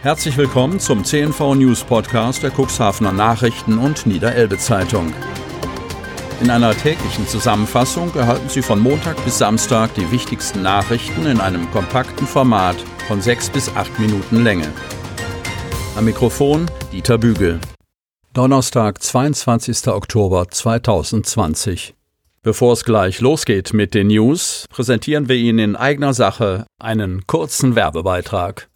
[0.00, 5.12] Herzlich willkommen zum CNV News Podcast der Cuxhavener Nachrichten und Niederelbe Zeitung.
[6.40, 11.68] In einer täglichen Zusammenfassung erhalten Sie von Montag bis Samstag die wichtigsten Nachrichten in einem
[11.72, 12.76] kompakten Format
[13.08, 14.72] von sechs bis acht Minuten Länge.
[15.96, 17.58] Am Mikrofon Dieter Bügel.
[18.32, 19.88] Donnerstag, 22.
[19.88, 21.96] Oktober 2020.
[22.44, 27.74] Bevor es gleich losgeht mit den News, präsentieren wir Ihnen in eigener Sache einen kurzen
[27.74, 28.67] Werbebeitrag.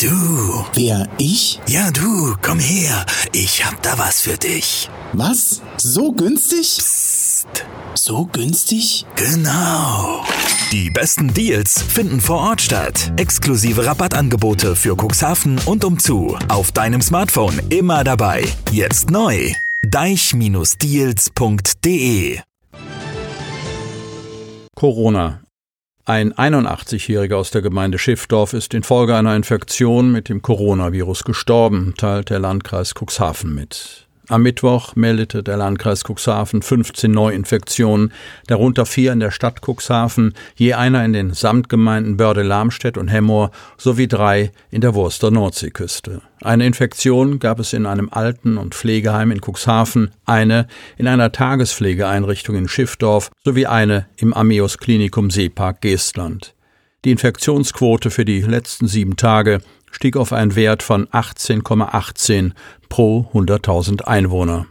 [0.00, 0.64] Du.
[0.74, 1.60] Wer, ich?
[1.66, 3.04] Ja du, komm her.
[3.32, 4.88] Ich hab da was für dich.
[5.12, 5.60] Was?
[5.76, 6.76] So günstig?
[6.76, 7.48] Psst.
[7.94, 9.06] So günstig?
[9.16, 10.24] Genau.
[10.70, 13.12] Die besten Deals finden vor Ort statt.
[13.16, 16.38] Exklusive Rabattangebote für Cuxhaven und umzu.
[16.46, 18.44] Auf deinem Smartphone immer dabei.
[18.70, 19.52] Jetzt neu.
[19.82, 22.38] deich-deals.de
[24.76, 25.40] Corona.
[26.08, 32.30] Ein 81-Jähriger aus der Gemeinde Schiffdorf ist infolge einer Infektion mit dem Coronavirus gestorben, teilt
[32.30, 34.07] der Landkreis Cuxhaven mit.
[34.30, 38.12] Am Mittwoch meldete der Landkreis Cuxhaven 15 Neuinfektionen,
[38.46, 44.06] darunter vier in der Stadt Cuxhaven, je einer in den Samtgemeinden Börde-Lamstedt und Hemmoor sowie
[44.06, 46.20] drei in der Wurster Nordseeküste.
[46.42, 50.66] Eine Infektion gab es in einem Alten- und Pflegeheim in Cuxhaven, eine
[50.98, 56.54] in einer Tagespflegeeinrichtung in Schiffdorf sowie eine im Ameos Klinikum Seepark Geestland.
[57.06, 62.52] Die Infektionsquote für die letzten sieben Tage stieg auf einen Wert von 18,18
[62.88, 64.66] pro 100.000 Einwohner.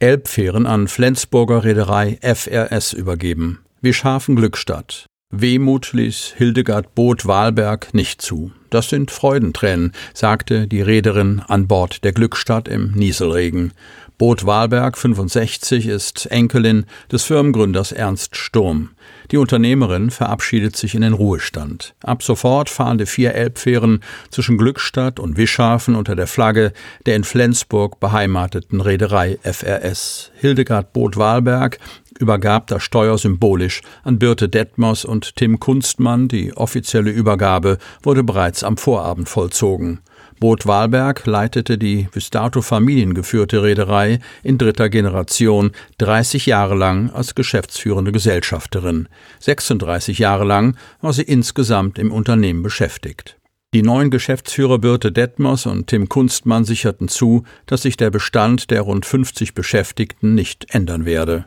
[0.00, 3.60] Elbfähren an Flensburger Reederei FRS übergeben.
[3.80, 5.06] Wie scharfen Glückstadt.
[5.30, 8.50] Wehmut ließ Hildegard Boot Wahlberg nicht zu.
[8.70, 13.72] Das sind Freudentränen, sagte die Reederin an Bord der Glückstadt im Nieselregen.
[14.18, 18.90] Boot Wahlberg, 65, ist Enkelin des Firmengründers Ernst Sturm.
[19.30, 21.94] Die Unternehmerin verabschiedet sich in den Ruhestand.
[22.02, 26.72] Ab sofort fahren die vier Elbfähren zwischen Glückstadt und Wischhafen unter der Flagge
[27.06, 30.32] der in Flensburg beheimateten Reederei FRS.
[30.34, 31.78] Hildegard Boot Wahlberg
[32.18, 36.26] übergab das Steuer symbolisch an Birte Detmers und Tim Kunstmann.
[36.26, 40.00] Die offizielle Übergabe wurde bereits am Vorabend vollzogen.
[40.40, 47.34] Boot Wahlberg leitete die bis dato familiengeführte Reederei in dritter Generation 30 Jahre lang als
[47.34, 49.08] geschäftsführende Gesellschafterin.
[49.40, 53.36] 36 Jahre lang war sie insgesamt im Unternehmen beschäftigt.
[53.74, 58.80] Die neuen Geschäftsführer Birte Detmers und Tim Kunstmann sicherten zu, dass sich der Bestand der
[58.80, 61.44] rund 50 Beschäftigten nicht ändern werde.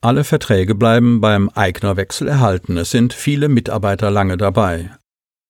[0.00, 2.76] Alle Verträge bleiben beim Eignerwechsel erhalten.
[2.76, 4.90] Es sind viele Mitarbeiter lange dabei.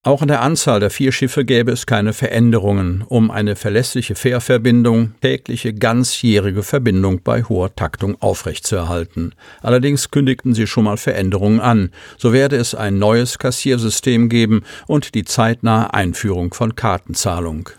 [0.07, 5.15] Auch in der Anzahl der vier Schiffe gäbe es keine Veränderungen, um eine verlässliche Fährverbindung,
[5.21, 9.35] tägliche ganzjährige Verbindung bei hoher Taktung aufrechtzuerhalten.
[9.63, 11.91] Allerdings kündigten sie schon mal Veränderungen an.
[12.19, 17.71] So werde es ein neues Kassiersystem geben und die zeitnahe Einführung von Kartenzahlung.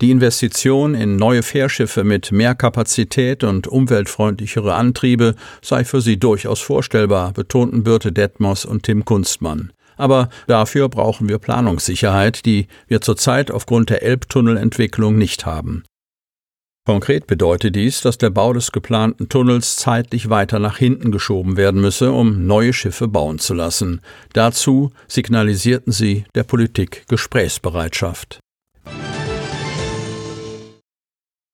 [0.00, 6.60] Die Investition in neue Fährschiffe mit mehr Kapazität und umweltfreundlichere Antriebe sei für sie durchaus
[6.60, 9.72] vorstellbar, betonten Birte Detmos und Tim Kunstmann.
[10.00, 15.84] Aber dafür brauchen wir Planungssicherheit, die wir zurzeit aufgrund der Elbtunnelentwicklung nicht haben.
[16.86, 21.82] Konkret bedeutet dies, dass der Bau des geplanten Tunnels zeitlich weiter nach hinten geschoben werden
[21.82, 24.00] müsse, um neue Schiffe bauen zu lassen.
[24.32, 28.40] Dazu signalisierten sie der Politik Gesprächsbereitschaft.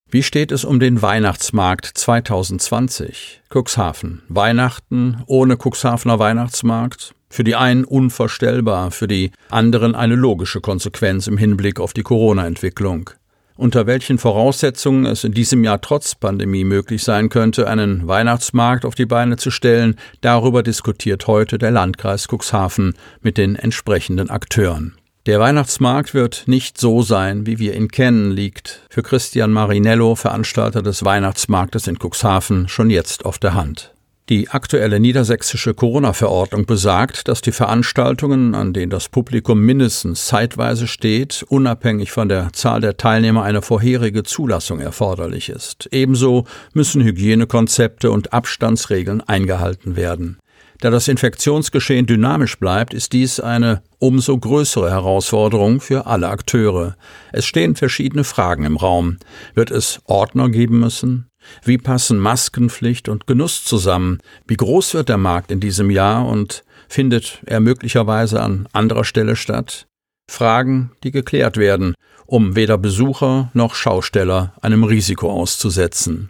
[0.09, 3.41] Wie steht es um den Weihnachtsmarkt 2020?
[3.53, 4.21] Cuxhaven.
[4.29, 7.13] Weihnachten ohne Cuxhavener Weihnachtsmarkt?
[7.29, 13.09] Für die einen unvorstellbar, für die anderen eine logische Konsequenz im Hinblick auf die Corona-Entwicklung.
[13.57, 18.95] Unter welchen Voraussetzungen es in diesem Jahr trotz Pandemie möglich sein könnte, einen Weihnachtsmarkt auf
[18.95, 24.95] die Beine zu stellen, darüber diskutiert heute der Landkreis Cuxhaven mit den entsprechenden Akteuren.
[25.27, 30.81] Der Weihnachtsmarkt wird nicht so sein, wie wir ihn kennen, liegt für Christian Marinello, Veranstalter
[30.81, 33.93] des Weihnachtsmarktes in Cuxhaven, schon jetzt auf der Hand.
[34.29, 41.43] Die aktuelle niedersächsische Corona-Verordnung besagt, dass die Veranstaltungen, an denen das Publikum mindestens zeitweise steht,
[41.49, 45.89] unabhängig von der Zahl der Teilnehmer eine vorherige Zulassung erforderlich ist.
[45.91, 50.37] Ebenso müssen Hygienekonzepte und Abstandsregeln eingehalten werden.
[50.79, 56.95] Da das Infektionsgeschehen dynamisch bleibt, ist dies eine umso größere Herausforderung für alle Akteure.
[57.31, 59.17] Es stehen verschiedene Fragen im Raum.
[59.55, 61.29] Wird es Ordner geben müssen?
[61.63, 64.19] Wie passen Maskenpflicht und Genuss zusammen?
[64.45, 69.35] Wie groß wird der Markt in diesem Jahr und findet er möglicherweise an anderer Stelle
[69.35, 69.87] statt?
[70.29, 71.95] Fragen, die geklärt werden,
[72.25, 76.29] um weder Besucher noch Schausteller einem Risiko auszusetzen.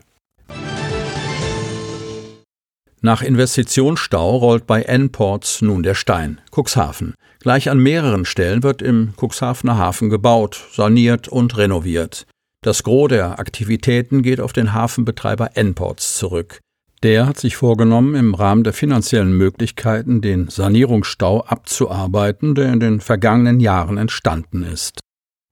[3.07, 6.41] Nach Investitionsstau rollt bei N-Ports nun der Stein.
[6.51, 7.13] Cuxhaven.
[7.39, 12.25] Gleich an mehreren Stellen wird im Cuxhavener Hafen gebaut, saniert und renoviert.
[12.61, 16.59] Das Gros der Aktivitäten geht auf den Hafenbetreiber N-Ports zurück.
[17.01, 22.99] Der hat sich vorgenommen, im Rahmen der finanziellen Möglichkeiten den Sanierungsstau abzuarbeiten, der in den
[22.99, 24.99] vergangenen Jahren entstanden ist.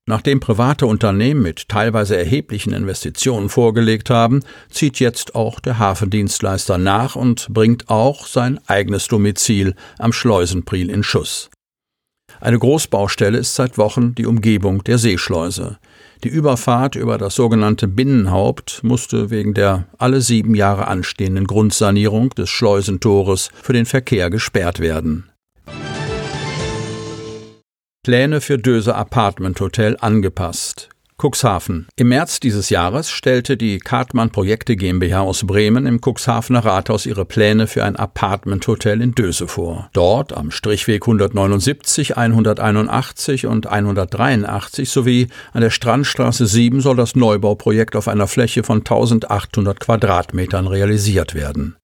[0.08, 7.16] Nachdem private Unternehmen mit teilweise erheblichen Investitionen vorgelegt haben, zieht jetzt auch der Hafendienstleister nach
[7.16, 11.50] und bringt auch sein eigenes Domizil am Schleusenpriel in Schuss.
[12.40, 15.80] Eine Großbaustelle ist seit Wochen die Umgebung der Seeschleuse.
[16.24, 22.50] Die Überfahrt über das sogenannte Binnenhaupt musste wegen der alle sieben Jahre anstehenden Grundsanierung des
[22.50, 25.30] Schleusentores für den Verkehr gesperrt werden.
[28.06, 30.90] Pläne für Döse Apartment Hotel angepasst.
[31.20, 31.88] Cuxhaven.
[31.96, 37.26] Im März dieses Jahres stellte die Kartmann Projekte GmbH aus Bremen im Cuxhavener Rathaus ihre
[37.26, 39.90] Pläne für ein Apartment-Hotel in Döse vor.
[39.94, 47.96] Dort am Strichweg 179, 181 und 183 sowie an der Strandstraße 7 soll das Neubauprojekt
[47.96, 51.76] auf einer Fläche von 1800 Quadratmetern realisiert werden.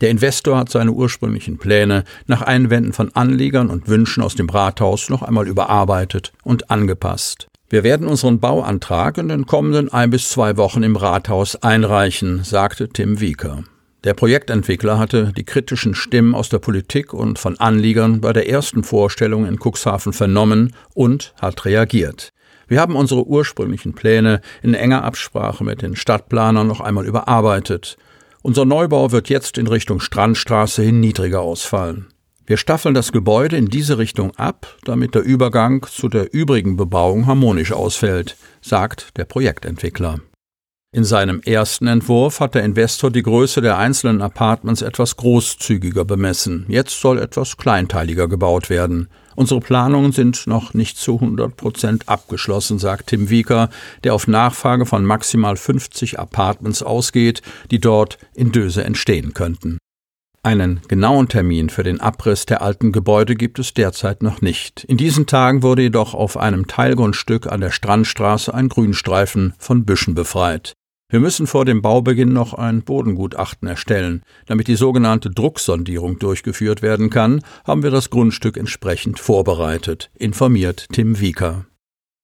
[0.00, 5.10] Der Investor hat seine ursprünglichen Pläne nach Einwänden von Anlegern und Wünschen aus dem Rathaus
[5.10, 7.48] noch einmal überarbeitet und angepasst.
[7.68, 12.88] Wir werden unseren Bauantrag in den kommenden ein bis zwei Wochen im Rathaus einreichen, sagte
[12.88, 13.64] Tim Wieker.
[14.04, 18.84] Der Projektentwickler hatte die kritischen Stimmen aus der Politik und von Anliegern bei der ersten
[18.84, 22.32] Vorstellung in Cuxhaven vernommen und hat reagiert.
[22.68, 27.96] Wir haben unsere ursprünglichen Pläne in enger Absprache mit den Stadtplanern noch einmal überarbeitet.
[28.42, 32.06] Unser Neubau wird jetzt in Richtung Strandstraße hin niedriger ausfallen.
[32.46, 37.26] Wir staffeln das Gebäude in diese Richtung ab, damit der Übergang zu der übrigen Bebauung
[37.26, 40.20] harmonisch ausfällt, sagt der Projektentwickler.
[40.90, 46.64] In seinem ersten Entwurf hat der Investor die Größe der einzelnen Apartments etwas großzügiger bemessen.
[46.68, 49.08] Jetzt soll etwas kleinteiliger gebaut werden.
[49.38, 53.70] Unsere Planungen sind noch nicht zu 100 Prozent abgeschlossen, sagt Tim Wieker,
[54.02, 59.78] der auf Nachfrage von maximal 50 Apartments ausgeht, die dort in Döse entstehen könnten.
[60.42, 64.82] Einen genauen Termin für den Abriss der alten Gebäude gibt es derzeit noch nicht.
[64.82, 70.16] In diesen Tagen wurde jedoch auf einem Teilgrundstück an der Strandstraße ein Grünstreifen von Büschen
[70.16, 70.74] befreit.
[71.10, 74.22] Wir müssen vor dem Baubeginn noch ein Bodengutachten erstellen.
[74.44, 81.18] Damit die sogenannte Drucksondierung durchgeführt werden kann, haben wir das Grundstück entsprechend vorbereitet, informiert Tim
[81.18, 81.64] Wieker.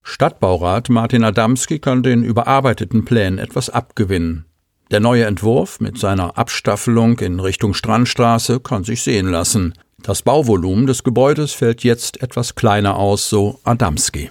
[0.03, 4.45] Stadtbaurat Martin Adamski kann den überarbeiteten Plänen etwas abgewinnen.
[4.91, 9.73] Der neue Entwurf mit seiner Abstaffelung in Richtung Strandstraße kann sich sehen lassen.
[10.03, 14.31] Das Bauvolumen des Gebäudes fällt jetzt etwas kleiner aus, so Adamski.